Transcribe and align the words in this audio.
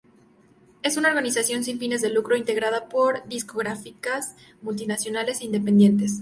Es 0.81 0.97
una 0.97 1.09
organización 1.09 1.63
sin 1.63 1.77
fines 1.77 2.01
de 2.01 2.09
lucro 2.09 2.35
integrada 2.35 2.89
por 2.89 3.23
discográficas 3.27 4.35
multinacionales 4.63 5.41
e 5.41 5.45
independientes. 5.45 6.19